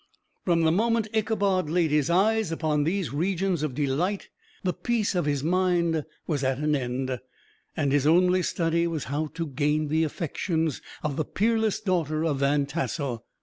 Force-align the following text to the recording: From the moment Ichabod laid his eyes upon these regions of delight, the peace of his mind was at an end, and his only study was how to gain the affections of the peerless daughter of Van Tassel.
From 0.45 0.63
the 0.63 0.71
moment 0.71 1.09
Ichabod 1.13 1.69
laid 1.69 1.91
his 1.91 2.09
eyes 2.09 2.51
upon 2.51 2.85
these 2.85 3.13
regions 3.13 3.61
of 3.61 3.75
delight, 3.75 4.29
the 4.63 4.73
peace 4.73 5.13
of 5.13 5.25
his 5.27 5.43
mind 5.43 6.05
was 6.25 6.43
at 6.43 6.57
an 6.57 6.75
end, 6.75 7.19
and 7.77 7.91
his 7.91 8.07
only 8.07 8.41
study 8.41 8.87
was 8.87 9.03
how 9.03 9.27
to 9.35 9.45
gain 9.45 9.89
the 9.89 10.03
affections 10.03 10.81
of 11.03 11.17
the 11.17 11.23
peerless 11.23 11.79
daughter 11.79 12.25
of 12.25 12.39
Van 12.39 12.65
Tassel. 12.65 13.27